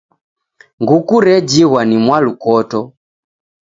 Nguku 0.81 1.15
rejighwa 1.25 1.81
ni 1.85 1.97
mwalukoto. 2.03 2.79